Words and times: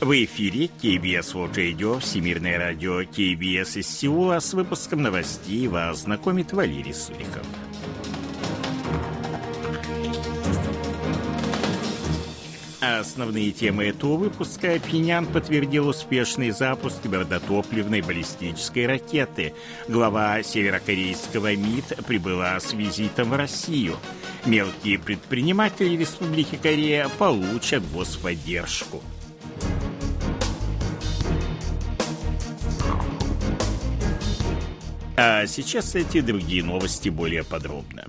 В 0.00 0.24
эфире 0.24 0.70
KBS 0.82 1.34
World 1.34 1.54
Radio, 1.56 2.00
Всемирное 2.00 2.58
радио 2.58 3.02
KBS 3.02 3.80
из 3.80 3.86
Сеула 3.86 4.40
с 4.40 4.54
выпуском 4.54 5.02
новостей 5.02 5.68
вас 5.68 6.04
знакомит 6.04 6.54
Валерий 6.54 6.94
Суриков. 6.94 7.46
Основные 12.80 13.52
темы 13.52 13.88
этого 13.88 14.16
выпуска 14.16 14.78
Пинян 14.78 15.26
подтвердил 15.26 15.88
успешный 15.88 16.50
запуск 16.50 17.02
твердотопливной 17.02 18.00
баллистической 18.00 18.86
ракеты. 18.86 19.52
Глава 19.86 20.42
северокорейского 20.42 21.54
МИД 21.54 22.06
прибыла 22.06 22.58
с 22.58 22.72
визитом 22.72 23.28
в 23.28 23.36
Россию. 23.36 23.96
Мелкие 24.46 24.98
предприниматели 24.98 25.94
Республики 25.94 26.56
Корея 26.56 27.10
получат 27.18 27.82
господдержку. 27.92 29.02
А 35.22 35.46
сейчас 35.46 35.96
эти 35.96 36.22
другие 36.22 36.64
новости 36.64 37.10
более 37.10 37.44
подробно. 37.44 38.06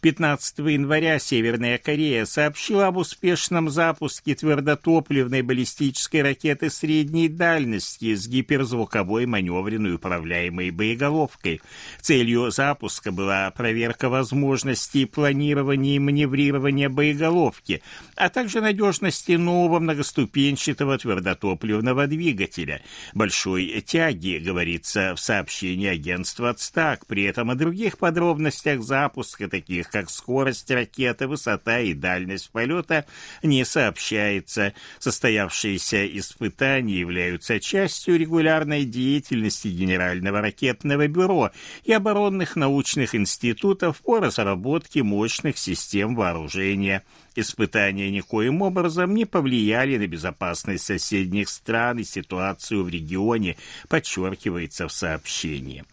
15 0.00 0.58
января 0.58 1.18
Северная 1.18 1.76
Корея 1.76 2.24
сообщила 2.24 2.86
об 2.86 2.98
успешном 2.98 3.68
запуске 3.68 4.36
твердотопливной 4.36 5.42
баллистической 5.42 6.22
ракеты 6.22 6.70
средней 6.70 7.28
дальности 7.28 8.14
с 8.14 8.28
гиперзвуковой 8.28 9.26
маневренной 9.26 9.94
управляемой 9.94 10.70
боеголовкой. 10.70 11.60
Целью 12.00 12.52
запуска 12.52 13.10
была 13.10 13.50
проверка 13.50 14.08
возможностей 14.08 15.04
планирования 15.04 15.96
и 15.96 15.98
маневрирования 15.98 16.88
боеголовки, 16.88 17.82
а 18.14 18.28
также 18.28 18.60
надежности 18.60 19.32
нового 19.32 19.80
многоступенчатого 19.80 20.96
твердотопливного 20.96 22.06
двигателя. 22.06 22.82
Большой 23.14 23.82
тяги, 23.84 24.38
говорится 24.38 25.16
в 25.16 25.20
сообщении 25.20 25.88
агентства 25.88 26.50
«Ацтак». 26.50 27.04
При 27.06 27.24
этом 27.24 27.50
о 27.50 27.56
других 27.56 27.98
подробностях 27.98 28.82
запуска, 28.82 29.48
таких 29.48 29.87
таких 29.88 29.98
как 29.98 30.10
скорость 30.10 30.70
ракеты, 30.70 31.26
высота 31.26 31.80
и 31.80 31.94
дальность 31.94 32.50
полета, 32.50 33.04
не 33.42 33.64
сообщается. 33.64 34.72
Состоявшиеся 34.98 36.06
испытания 36.18 37.00
являются 37.00 37.60
частью 37.60 38.18
регулярной 38.18 38.84
деятельности 38.84 39.68
Генерального 39.68 40.40
ракетного 40.40 41.06
бюро 41.08 41.50
и 41.84 41.92
оборонных 41.92 42.56
научных 42.56 43.14
институтов 43.14 44.00
по 44.00 44.20
разработке 44.20 45.02
мощных 45.02 45.58
систем 45.58 46.14
вооружения. 46.14 47.02
Испытания 47.34 48.10
никоим 48.10 48.62
образом 48.62 49.14
не 49.14 49.24
повлияли 49.24 49.96
на 49.96 50.06
безопасность 50.06 50.84
соседних 50.84 51.48
стран 51.48 51.98
и 51.98 52.04
ситуацию 52.04 52.84
в 52.84 52.88
регионе, 52.88 53.56
подчеркивается 53.88 54.88
в 54.88 54.92
сообщении. 54.92 55.84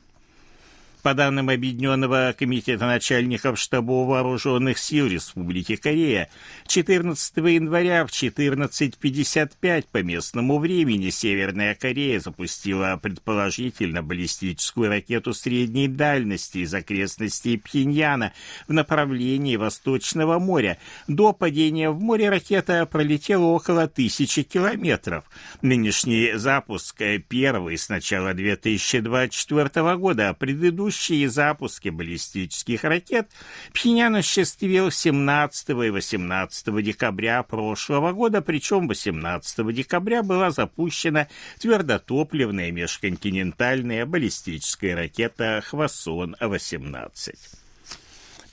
По 1.05 1.13
данным 1.13 1.49
Объединенного 1.49 2.33
комитета 2.35 2.87
начальников 2.87 3.59
штабов 3.59 4.07
вооруженных 4.07 4.79
сил 4.79 5.05
Республики 5.05 5.75
Корея, 5.75 6.31
14 6.65 7.37
января 7.37 8.07
в 8.07 8.09
14.55 8.09 9.85
по 9.91 10.01
местному 10.01 10.57
времени 10.57 11.11
Северная 11.11 11.75
Корея 11.75 12.19
запустила 12.19 12.99
предположительно 12.99 14.01
баллистическую 14.01 14.89
ракету 14.89 15.35
средней 15.35 15.87
дальности 15.87 16.57
из 16.57 16.73
окрестностей 16.73 17.59
Пхеньяна 17.59 18.33
в 18.67 18.73
направлении 18.73 19.57
Восточного 19.57 20.39
моря. 20.39 20.79
До 21.07 21.33
падения 21.33 21.91
в 21.91 21.99
море 21.99 22.31
ракета 22.31 22.83
пролетела 22.87 23.43
около 23.43 23.87
тысячи 23.87 24.41
километров. 24.41 25.25
Нынешний 25.61 26.31
запуск 26.33 26.99
первый 27.29 27.77
с 27.77 27.89
начала 27.89 28.33
2024 28.33 29.97
года, 29.97 30.29
а 30.29 30.33
предыдущий 30.33 30.94
предыдущие 30.95 31.29
запуски 31.29 31.89
баллистических 31.89 32.83
ракет 32.83 33.29
Пхеньян 33.73 34.15
осуществил 34.15 34.91
17 34.91 35.69
и 35.69 35.89
18 35.89 36.83
декабря 36.83 37.43
прошлого 37.43 38.13
года, 38.13 38.41
причем 38.41 38.87
18 38.87 39.73
декабря 39.73 40.23
была 40.23 40.51
запущена 40.51 41.27
твердотопливная 41.59 42.71
межконтинентальная 42.71 44.05
баллистическая 44.05 44.95
ракета 44.95 45.61
«Хвасон-18». 45.69 47.64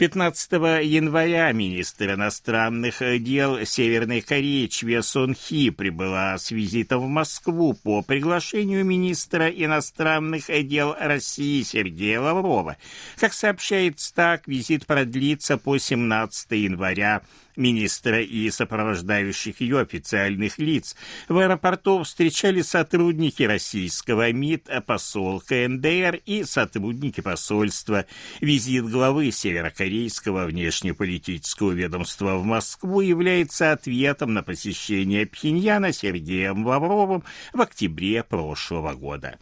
15 0.02 0.50
января 0.82 1.52
министр 1.52 2.14
иностранных 2.14 2.96
дел 3.22 3.64
Северной 3.64 4.20
Кореи 4.20 4.66
Чве 4.66 5.00
Сон 5.00 5.32
Хи 5.32 5.70
прибыла 5.70 6.36
с 6.38 6.50
визитом 6.50 7.02
в 7.02 7.08
Москву 7.08 7.74
по 7.74 8.02
приглашению 8.02 8.84
министра 8.84 9.46
иностранных 9.48 10.46
дел 10.66 10.96
России 10.98 11.62
Сергея 11.62 12.20
Лаврова. 12.20 12.78
Как 13.16 13.32
сообщает 13.32 14.00
СТАК, 14.00 14.48
визит 14.48 14.86
продлится 14.86 15.56
по 15.56 15.78
17 15.78 16.50
января 16.50 17.22
министра 17.56 18.20
и 18.20 18.50
сопровождающих 18.50 19.60
ее 19.60 19.80
официальных 19.80 20.58
лиц. 20.58 20.96
В 21.28 21.38
аэропорту 21.38 22.02
встречали 22.02 22.62
сотрудники 22.62 23.42
российского 23.42 24.32
МИД, 24.32 24.84
посол 24.86 25.40
КНДР 25.40 26.20
и 26.26 26.44
сотрудники 26.44 27.20
посольства. 27.20 28.06
Визит 28.40 28.88
главы 28.88 29.30
северокорейского 29.30 30.46
внешнеполитического 30.46 31.72
ведомства 31.72 32.36
в 32.36 32.44
Москву 32.44 33.00
является 33.00 33.72
ответом 33.72 34.34
на 34.34 34.42
посещение 34.42 35.26
Пхеньяна 35.26 35.92
Сергеем 35.92 36.66
Лавровым 36.66 37.24
в 37.52 37.60
октябре 37.60 38.22
прошлого 38.22 38.94
года. 38.94 39.38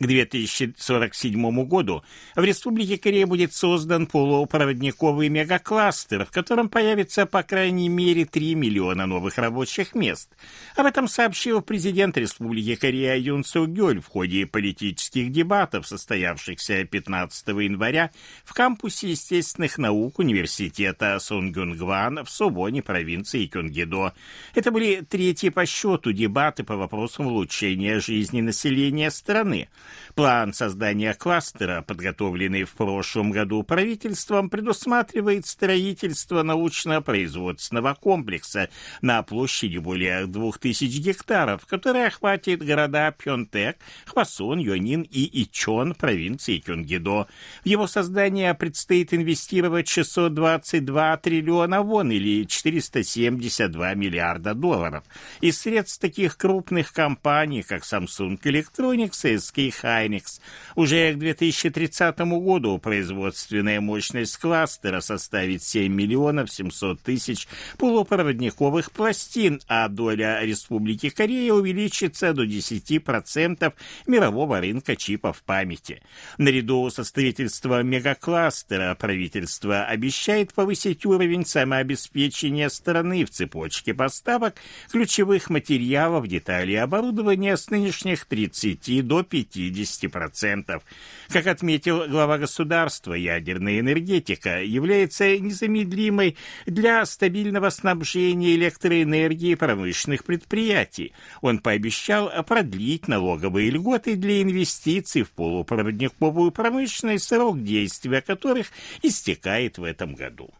К 0.00 0.06
2047 0.06 1.64
году 1.66 2.02
в 2.34 2.42
Республике 2.42 2.98
Корея 2.98 3.28
будет 3.28 3.54
создан 3.54 4.08
полупроводниковый 4.08 5.28
мегакластер, 5.28 6.24
в 6.24 6.32
котором 6.32 6.68
появится 6.68 7.26
по 7.26 7.44
крайней 7.44 7.88
мере 7.88 8.24
3 8.24 8.56
миллиона 8.56 9.06
новых 9.06 9.38
рабочих 9.38 9.94
мест. 9.94 10.30
Об 10.74 10.86
этом 10.86 11.06
сообщил 11.06 11.62
президент 11.62 12.18
Республики 12.18 12.74
Корея 12.74 13.16
Юн 13.16 13.44
Су 13.44 13.68
Гёль 13.68 14.00
в 14.00 14.08
ходе 14.08 14.46
политических 14.46 15.30
дебатов, 15.30 15.86
состоявшихся 15.86 16.84
15 16.84 17.46
января 17.48 18.10
в 18.44 18.52
кампусе 18.52 19.10
естественных 19.10 19.78
наук 19.78 20.18
университета 20.18 21.16
Сунгюнгван 21.20 22.24
в 22.24 22.30
Субоне 22.30 22.82
провинции 22.82 23.46
Кюнгидо. 23.46 24.12
Это 24.56 24.72
были 24.72 25.02
третьи 25.08 25.50
по 25.50 25.64
счету 25.66 26.10
дебаты 26.10 26.64
по 26.64 26.74
вопросам 26.74 27.28
улучшения 27.28 28.00
жизни 28.00 28.40
населения 28.40 29.12
страны. 29.12 29.68
План 30.14 30.52
создания 30.52 31.14
кластера, 31.14 31.82
подготовленный 31.82 32.64
в 32.64 32.72
прошлом 32.74 33.30
году 33.30 33.62
правительством, 33.62 34.48
предусматривает 34.48 35.46
строительство 35.46 36.42
научно-производственного 36.42 37.94
комплекса 37.94 38.68
на 39.02 39.22
площади 39.22 39.78
более 39.78 40.26
2000 40.26 40.84
гектаров, 40.98 41.66
который 41.66 42.06
охватит 42.06 42.62
города 42.62 43.10
Пьонтек, 43.12 43.78
Хвасон, 44.06 44.58
Юнин 44.58 45.02
и 45.02 45.42
Ичон 45.42 45.94
провинции 45.94 46.58
Кюнгидо. 46.58 47.26
В 47.64 47.66
его 47.66 47.86
создание 47.86 48.54
предстоит 48.54 49.12
инвестировать 49.12 49.88
622 49.88 51.16
триллиона 51.18 51.82
вон 51.82 52.10
или 52.10 52.44
472 52.44 53.94
миллиарда 53.94 54.54
долларов. 54.54 55.04
Из 55.40 55.58
средств 55.58 56.00
таких 56.00 56.36
крупных 56.36 56.92
компаний, 56.92 57.62
как 57.62 57.82
Samsung 57.82 58.40
Electronics 58.40 59.28
и 59.28 59.34
SK 59.36 59.73
Hynix. 59.82 60.40
Уже 60.74 61.14
к 61.14 61.18
2030 61.18 62.18
году 62.18 62.78
производственная 62.78 63.80
мощность 63.80 64.36
кластера 64.36 65.00
составит 65.00 65.62
7 65.62 65.92
миллионов 65.92 66.50
700 66.50 67.00
тысяч 67.00 67.48
полупроводниковых 67.78 68.92
пластин, 68.92 69.60
а 69.68 69.88
доля 69.88 70.40
Республики 70.42 71.10
Корея 71.10 71.52
увеличится 71.52 72.32
до 72.32 72.44
10% 72.44 73.72
мирового 74.06 74.60
рынка 74.60 74.96
чипов 74.96 75.42
памяти. 75.42 76.02
Наряду 76.38 76.90
со 76.90 77.04
строительством 77.04 77.86
мегакластера 77.86 78.94
правительство 78.94 79.84
обещает 79.84 80.52
повысить 80.52 81.06
уровень 81.06 81.46
самообеспечения 81.46 82.68
страны 82.68 83.24
в 83.24 83.30
цепочке 83.30 83.94
поставок 83.94 84.56
ключевых 84.90 85.50
материалов, 85.50 86.26
деталей 86.26 86.76
оборудования 86.76 87.56
с 87.56 87.70
нынешних 87.70 88.26
30 88.26 89.06
до 89.06 89.22
50 89.22 89.63
50%. 89.70 90.82
Как 91.28 91.46
отметил 91.46 92.06
глава 92.08 92.38
государства, 92.38 93.14
ядерная 93.14 93.80
энергетика 93.80 94.62
является 94.62 95.38
незамедлимой 95.38 96.36
для 96.66 97.04
стабильного 97.06 97.70
снабжения 97.70 98.54
электроэнергией 98.54 99.56
промышленных 99.56 100.24
предприятий. 100.24 101.12
Он 101.40 101.58
пообещал 101.58 102.30
продлить 102.44 103.08
налоговые 103.08 103.70
льготы 103.70 104.16
для 104.16 104.42
инвестиций 104.42 105.22
в 105.22 105.30
полупроводниковую 105.30 106.50
промышленность, 106.50 107.26
срок 107.28 107.62
действия 107.62 108.20
которых 108.20 108.68
истекает 109.02 109.78
в 109.78 109.84
этом 109.84 110.14
году. 110.14 110.50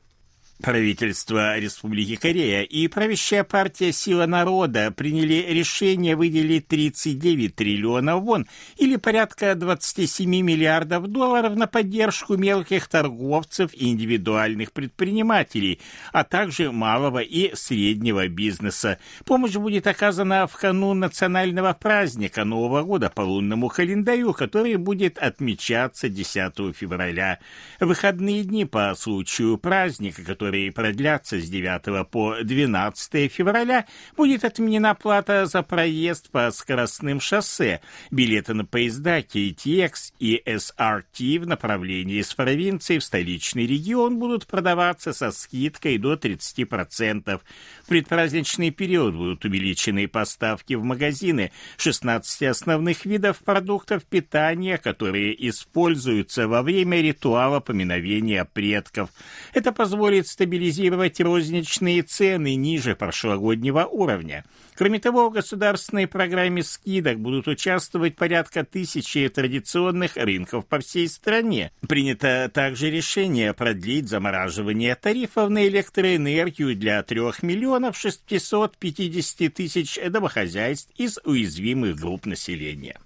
Правительство 0.62 1.58
Республики 1.58 2.14
Корея 2.14 2.62
и 2.62 2.86
правящая 2.86 3.42
партия 3.42 3.92
«Сила 3.92 4.26
народа» 4.26 4.92
приняли 4.92 5.44
решение 5.48 6.14
выделить 6.14 6.68
39 6.68 7.56
триллионов 7.56 8.22
вон 8.22 8.46
или 8.76 8.94
порядка 8.94 9.56
27 9.56 10.30
миллиардов 10.30 11.08
долларов 11.08 11.56
на 11.56 11.66
поддержку 11.66 12.36
мелких 12.36 12.86
торговцев 12.86 13.74
и 13.74 13.88
индивидуальных 13.88 14.72
предпринимателей, 14.72 15.80
а 16.12 16.22
также 16.22 16.70
малого 16.70 17.18
и 17.18 17.54
среднего 17.56 18.28
бизнеса. 18.28 18.98
Помощь 19.24 19.56
будет 19.56 19.88
оказана 19.88 20.46
в 20.46 20.52
канун 20.52 21.00
национального 21.00 21.72
праздника 21.72 22.44
Нового 22.44 22.84
года 22.84 23.10
по 23.10 23.22
лунному 23.22 23.68
календарю, 23.68 24.32
который 24.32 24.76
будет 24.76 25.18
отмечаться 25.18 26.08
10 26.08 26.76
февраля. 26.76 27.40
Выходные 27.80 28.44
дни 28.44 28.64
по 28.64 28.94
случаю 28.94 29.58
праздника, 29.58 30.22
который 30.22 30.43
которые 30.44 30.72
продлятся 30.72 31.40
с 31.40 31.48
9 31.48 32.06
по 32.10 32.36
12 32.42 33.32
февраля, 33.32 33.86
будет 34.14 34.44
отменена 34.44 34.94
плата 34.94 35.46
за 35.46 35.62
проезд 35.62 36.30
по 36.30 36.50
скоростным 36.50 37.18
шоссе. 37.18 37.80
Билеты 38.10 38.52
на 38.52 38.66
поезда 38.66 39.20
KTX 39.20 40.12
и 40.18 40.42
SRT 40.44 41.38
в 41.40 41.46
направлении 41.46 42.20
из 42.20 42.34
провинции 42.34 42.98
в 42.98 43.04
столичный 43.04 43.66
регион 43.66 44.18
будут 44.18 44.46
продаваться 44.46 45.14
со 45.14 45.30
скидкой 45.30 45.96
до 45.96 46.12
30%. 46.12 47.40
В 47.82 47.88
предпраздничный 47.88 48.70
период 48.70 49.14
будут 49.14 49.46
увеличены 49.46 50.06
поставки 50.08 50.74
в 50.74 50.84
магазины 50.84 51.52
16 51.78 52.42
основных 52.42 53.06
видов 53.06 53.38
продуктов 53.38 54.04
питания, 54.04 54.76
которые 54.76 55.48
используются 55.48 56.48
во 56.48 56.60
время 56.60 57.00
ритуала 57.00 57.60
поминовения 57.60 58.44
предков. 58.44 59.08
Это 59.54 59.72
позволит 59.72 60.28
стабилизировать 60.34 61.20
розничные 61.20 62.02
цены 62.02 62.56
ниже 62.56 62.96
прошлогоднего 62.96 63.84
уровня. 63.84 64.44
Кроме 64.74 64.98
того, 64.98 65.30
в 65.30 65.32
государственной 65.32 66.08
программе 66.08 66.64
скидок 66.64 67.20
будут 67.20 67.46
участвовать 67.46 68.16
порядка 68.16 68.64
тысячи 68.64 69.28
традиционных 69.28 70.16
рынков 70.16 70.66
по 70.66 70.80
всей 70.80 71.06
стране. 71.06 71.70
Принято 71.88 72.50
также 72.52 72.90
решение 72.90 73.54
продлить 73.54 74.08
замораживание 74.08 74.96
тарифов 74.96 75.50
на 75.50 75.68
электроэнергию 75.68 76.74
для 76.74 77.00
3 77.04 77.20
миллионов 77.42 77.96
650 77.96 79.54
тысяч 79.54 80.00
домохозяйств 80.10 80.90
из 80.96 81.20
уязвимых 81.24 81.94
групп 81.94 82.26
населения. 82.26 82.98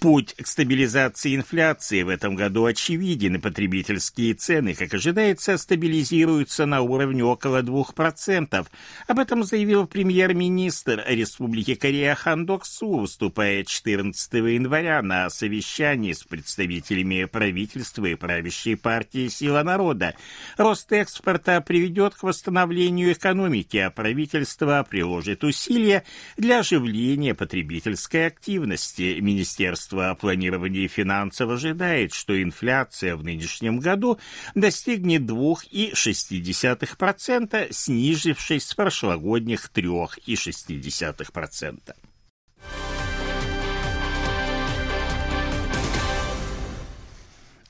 Путь 0.00 0.34
к 0.34 0.46
стабилизации 0.46 1.34
инфляции 1.34 2.02
в 2.02 2.10
этом 2.10 2.36
году 2.36 2.66
очевиден, 2.66 3.36
и 3.36 3.38
потребительские 3.38 4.34
цены, 4.34 4.74
как 4.74 4.92
ожидается, 4.94 5.56
стабилизируются 5.56 6.66
на 6.66 6.82
уровне 6.82 7.24
около 7.24 7.62
2%. 7.62 8.66
Об 9.08 9.18
этом 9.18 9.44
заявил 9.44 9.86
премьер-министр 9.86 11.02
Республики 11.08 11.74
Корея 11.74 12.14
Хан 12.14 12.44
Док 12.44 12.66
Су, 12.66 12.98
выступая 12.98 13.64
14 13.64 14.34
января 14.34 15.00
на 15.02 15.30
совещании 15.30 16.12
с 16.12 16.22
представителями 16.22 17.24
правительства 17.24 18.04
и 18.04 18.14
правящей 18.14 18.76
партии 18.76 19.28
«Сила 19.28 19.62
народа». 19.62 20.14
Рост 20.58 20.92
экспорта 20.92 21.60
приведет 21.62 22.14
к 22.14 22.22
восстановлению 22.22 23.12
экономики, 23.12 23.78
а 23.78 23.90
правительство 23.90 24.86
приложит 24.88 25.42
усилия 25.42 26.04
для 26.36 26.60
оживления 26.60 27.34
потребительской 27.34 28.26
активности. 28.26 29.18
Министерство 29.20 29.77
Министерство 29.78 30.16
планирования 30.20 30.88
финансов 30.88 31.50
ожидает, 31.50 32.12
что 32.12 32.42
инфляция 32.42 33.14
в 33.14 33.22
нынешнем 33.22 33.78
году 33.78 34.18
достигнет 34.56 35.22
2,6%, 35.22 37.72
снизившись 37.72 38.66
с 38.66 38.74
прошлогодних 38.74 39.70
3,6%. 39.72 41.94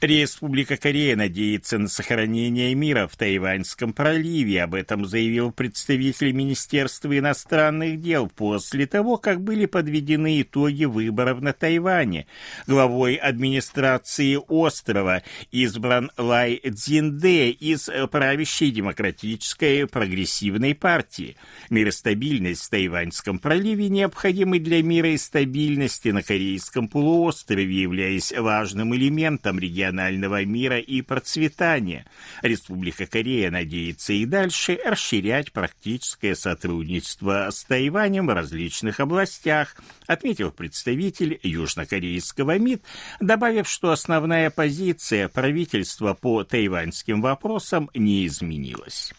Республика 0.01 0.77
Корея 0.77 1.17
надеется 1.17 1.77
на 1.77 1.89
сохранение 1.89 2.73
мира 2.73 3.09
в 3.09 3.17
Тайваньском 3.17 3.93
проливе. 3.93 4.63
Об 4.63 4.77
этом 4.77 5.05
заявил 5.05 5.51
представитель 5.51 6.31
Министерства 6.31 7.19
иностранных 7.19 8.01
дел 8.01 8.29
после 8.29 8.87
того, 8.87 9.17
как 9.17 9.43
были 9.43 9.67
подведены 9.67 10.43
итоги 10.43 10.85
выборов 10.85 11.41
на 11.41 11.53
Тайване. 11.53 12.29
Главой 12.69 13.17
администрации 13.17 14.39
острова 14.47 15.25
избран 15.51 16.13
Лай 16.17 16.61
Цзинде 16.65 17.51
из 17.51 17.91
правящей 18.13 18.71
демократической 18.71 19.89
прогрессивной 19.89 20.77
партии. 20.77 21.37
Мир 21.71 21.89
и 21.89 21.91
стабильность 21.91 22.67
в 22.67 22.71
Тайваньском 22.71 23.41
проливе 23.41 23.89
необходимы 23.89 24.61
для 24.61 24.81
мира 24.81 25.09
и 25.09 25.17
стабильности 25.17 26.11
на 26.11 26.23
Корейском 26.23 26.87
полуострове, 26.87 27.83
являясь 27.83 28.33
важным 28.33 28.95
элементом 28.95 29.59
региона 29.59 29.88
регионального 29.89 30.45
мира 30.45 30.79
и 30.79 31.03
процветания. 31.03 32.07
Республика 32.43 33.07
Корея 33.07 33.51
надеется 33.51 34.13
и 34.13 34.25
дальше 34.25 34.79
расширять 34.85 35.53
практическое 35.53 36.35
сотрудничество 36.35 37.49
с 37.51 37.65
Тайванем 37.65 38.27
в 38.27 38.35
различных 38.35 39.01
областях, 39.01 39.77
отметил 40.07 40.51
представитель 40.51 41.39
южнокорейского 41.43 42.59
МИД, 42.59 42.83
добавив, 43.21 43.69
что 43.69 43.91
основная 43.91 44.51
позиция 44.51 45.29
правительства 45.29 46.15
по 46.15 46.45
тайваньским 46.45 47.23
вопросам 47.23 47.91
не 47.95 48.27
изменилась. 48.27 49.13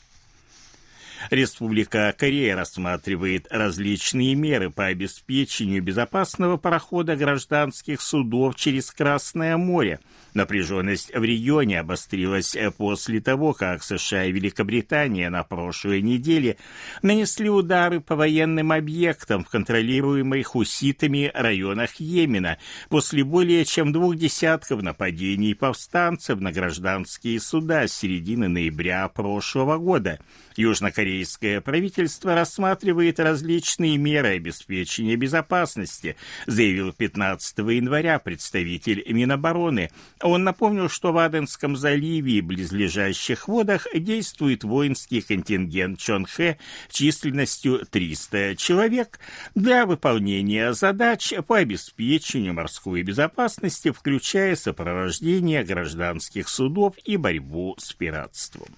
Республика 1.30 2.14
Корея 2.18 2.56
рассматривает 2.56 3.48
различные 3.50 4.36
меры 4.36 4.70
по 4.70 4.86
обеспечению 4.86 5.84
безопасного 5.84 6.58
прохода 6.58 7.16
гражданских 7.16 8.02
судов 8.02 8.56
через 8.56 8.92
Красное 8.92 9.58
море. 9.58 10.00
Напряженность 10.34 11.14
в 11.14 11.24
регионе 11.24 11.80
обострилась 11.80 12.56
после 12.78 13.20
того, 13.20 13.54
как 13.54 13.84
США 13.84 14.26
и 14.26 14.32
Великобритания 14.32 15.30
на 15.30 15.44
прошлой 15.44 16.02
неделе 16.02 16.58
нанесли 17.02 17.50
удары 17.50 18.00
по 18.00 18.16
военным 18.16 18.72
объектам 18.72 19.44
в 19.44 19.50
контролируемых 19.50 20.48
хуситами 20.48 21.32
районах 21.34 21.96
Йемена 22.00 22.58
после 22.90 23.24
более 23.24 23.66
чем 23.66 23.92
двух 23.92 24.16
десятков 24.16 24.82
нападений 24.82 25.54
повстанцев 25.54 26.40
на 26.40 26.52
гражданские 26.52 27.40
суда 27.40 27.88
с 27.88 27.94
середины 27.94 28.48
ноября 28.48 29.08
прошлого 29.08 29.78
года. 29.78 30.20
Южнокорейское 31.10 31.62
правительство 31.62 32.36
рассматривает 32.36 33.20
различные 33.20 33.98
меры 33.98 34.36
обеспечения 34.36 35.16
безопасности, 35.16 36.16
заявил 36.46 36.94
15 36.94 37.58
января 37.60 38.20
представитель 38.20 39.04
Минобороны. 39.12 39.90
Он 40.22 40.44
напомнил, 40.44 40.90
что 40.90 41.12
в 41.12 41.18
Аденском 41.18 41.76
заливе 41.76 42.34
и 42.34 42.42
близлежащих 42.42 43.48
водах 43.48 43.88
действует 43.94 44.64
воинский 44.64 45.22
контингент 45.22 46.00
Чонхэ 46.00 46.58
численностью 46.92 47.86
300 47.90 48.56
человек 48.56 49.20
для 49.56 49.86
выполнения 49.86 50.74
задач 50.74 51.34
по 51.48 51.58
обеспечению 51.58 52.54
морской 52.54 53.02
безопасности, 53.02 53.92
включая 53.92 54.56
сопровождение 54.56 55.64
гражданских 55.64 56.50
судов 56.50 56.96
и 57.04 57.18
борьбу 57.18 57.76
с 57.80 57.94
пиратством. 57.94 58.70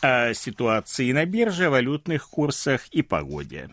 О 0.00 0.34
ситуации 0.34 1.12
на 1.12 1.24
бирже, 1.24 1.70
валютных 1.70 2.28
курсах 2.28 2.88
и 2.88 3.02
погоде. 3.02 3.70